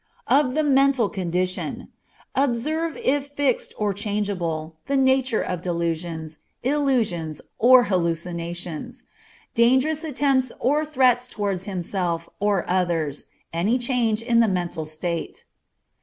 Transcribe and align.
Of 0.25 0.55
the 0.55 0.63
mental 0.63 1.09
condition. 1.09 1.89
Observe 2.33 2.97
if 2.97 3.27
fixed 3.33 3.71
or 3.77 3.93
changeable, 3.93 4.77
the 4.87 4.97
nature 4.97 5.43
of 5.43 5.61
delusions, 5.61 6.39
illusions, 6.63 7.39
or 7.59 7.83
hallucinations; 7.83 9.03
dangerous 9.53 10.03
attempts 10.03 10.51
or 10.59 10.83
threats 10.85 11.27
toward 11.27 11.61
himself 11.61 12.27
or 12.39 12.67
others; 12.67 13.27
any 13.53 13.77
change 13.77 14.23
in 14.23 14.39
the 14.39 14.47
mental 14.47 14.85
state. 14.85 15.45